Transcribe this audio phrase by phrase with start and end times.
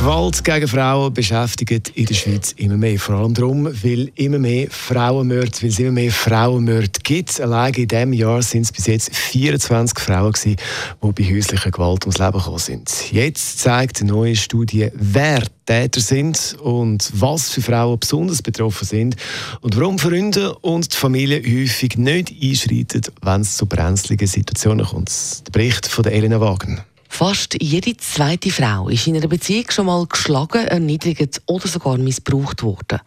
[0.00, 2.98] Gewalt gegen Frauen beschäftigt in der Schweiz immer mehr.
[2.98, 7.38] Vor allem darum, weil immer mehr Frauenmörder, weil es immer mehr Frauenmörder gibt.
[7.38, 10.56] Allein in diesem Jahr sind es bis jetzt 24 Frauen gewesen,
[11.02, 13.12] die bei häuslicher Gewalt ums Leben gekommen sind.
[13.12, 19.16] Jetzt zeigt eine neue Studie, wer Täter sind und was für Frauen besonders betroffen sind
[19.60, 25.10] und warum Freunde und die Familie häufig nicht einschreiten, wenn es zu brenzligen Situationen kommt.
[25.46, 26.80] Der Bericht von Elena Wagen.
[27.12, 32.62] Fast jede zweite Frau ist in einer Beziehung schon mal geschlagen, erniedrigt oder sogar missbraucht
[32.62, 33.00] worden.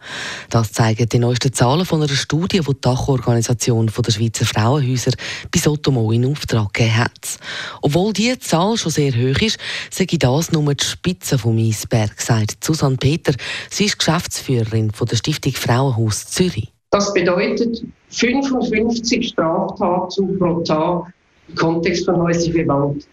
[0.50, 5.12] Das zeigen die neuesten Zahlen von einer Studie, die die Dachorganisation der Schweizer Frauenhäuser
[5.50, 7.38] bei Sotomo in Auftrag gegeben hat.
[7.80, 9.58] Obwohl diese Zahl schon sehr hoch ist,
[9.90, 13.32] sage das nur die Spitze vom Eisberg, sagt Susanne Peter.
[13.70, 16.70] Sie ist Geschäftsführerin der Stiftung Frauenhaus Zürich.
[16.90, 21.12] Das bedeutet 55 Straftaten pro Tag
[21.48, 23.08] im Kontext von häuslicher Gewalt.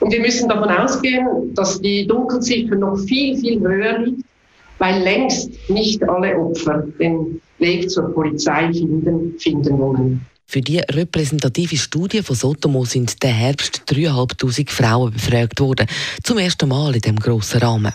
[0.00, 4.24] Und wir müssen davon ausgehen, dass die Dunkelziffer noch viel, viel höher liegt,
[4.78, 10.26] weil längst nicht alle Opfer den Weg zur Polizei finden, finden wollen.
[10.50, 15.86] Für die repräsentative Studie von Sotomo sind der Herbst 3'500 Frauen befragt worden.
[16.24, 17.92] Zum ersten Mal in diesem grossen Rahmen.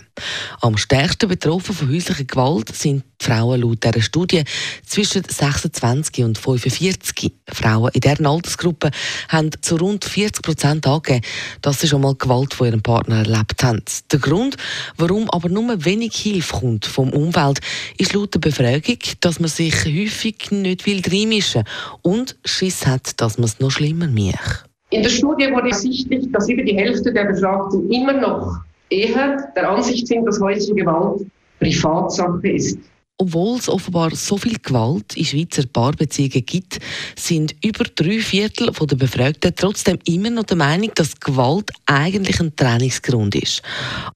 [0.62, 4.42] Am stärksten betroffen von häuslicher Gewalt sind die Frauen laut dieser Studie
[4.84, 7.32] zwischen 26 und 45.
[7.48, 8.90] Frauen in deren Altersgruppe
[9.28, 11.24] haben zu rund 40 Prozent angegeben,
[11.62, 13.82] dass sie schon mal Gewalt von ihrem Partner erlebt haben.
[14.12, 14.56] Der Grund,
[14.96, 17.60] warum aber nur wenig Hilfe kommt vom Umfeld,
[17.98, 21.64] ist laut der Befragung, dass man sich häufig nicht will reinmischen
[22.02, 24.64] und Schiss hat, dass man es noch schlimmer macht.
[24.90, 28.56] In der Studie wurde ersichtlich, dass über die Hälfte der Befragten immer noch
[28.88, 31.26] eher der Ansicht sind, dass häusliche Gewalt
[31.58, 32.78] Privatsache ist.
[33.18, 36.78] Obwohl es offenbar so viel Gewalt in Schweizer Paarbeziehungen gibt,
[37.16, 42.54] sind über drei Viertel der Befragten trotzdem immer noch der Meinung, dass Gewalt eigentlich ein
[42.54, 43.62] Trennungsgrund ist.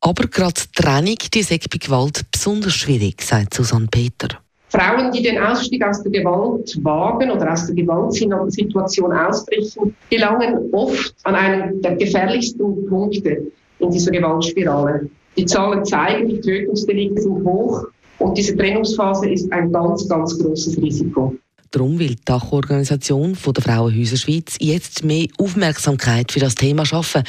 [0.03, 4.39] Aber gerade die Trennung die ist bei Gewalt besonders schwierig, sagt Susanne Peter.
[4.69, 11.15] Frauen, die den Ausstieg aus der Gewalt wagen oder aus der Gewaltsituation ausbrechen, gelangen oft
[11.25, 15.09] an einen der gefährlichsten Punkte in dieser Gewaltspirale.
[15.37, 17.87] Die Zahlen zeigen, die Tötungsdelikte sind hoch
[18.21, 21.35] und diese Trennungsphase ist ein ganz, ganz großes Risiko.
[21.73, 27.23] Darum will die Dachorganisation der Frauenhäuser Schweiz jetzt mehr Aufmerksamkeit für das Thema schaffen.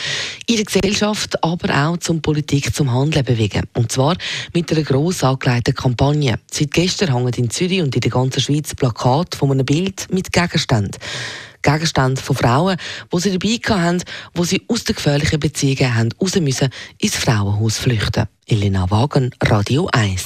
[0.47, 3.67] In der Gesellschaft, aber auch zum Politik zum Handeln bewegen.
[3.75, 4.17] Und zwar
[4.55, 6.39] mit einer gross angelegten Kampagne.
[6.49, 10.33] Seit gestern hängen in Zürich und in der ganzen Schweiz Plakate von einem Bild mit
[10.33, 10.99] Gegenständen.
[11.61, 12.77] Gegenstände von Frauen,
[13.13, 14.03] die sie dabei hatten,
[14.33, 18.25] wo sie aus den gefährlichen Beziehungen haben raus müssen, ins Frauenhaus flüchten.
[18.47, 20.25] Elena Wagen, Radio 1.